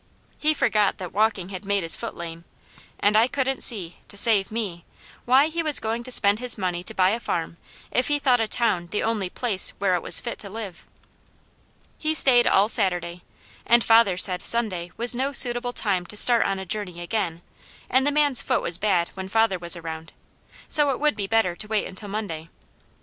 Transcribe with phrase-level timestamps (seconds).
[0.39, 2.43] He forgot that walking had made his foot lame,
[2.99, 4.83] and I couldn't see, to save me,
[5.25, 7.57] why he was going to spend his money to buy a farm,
[7.91, 10.85] if he thought a town the only place where it was fit to live.
[11.99, 13.21] He stayed all Saturday,
[13.63, 17.43] and father said Sunday was no suitable time to start on a journey again,
[17.87, 20.13] and the man's foot was bad when father was around,
[20.67, 22.49] so it would be better to wait until Monday.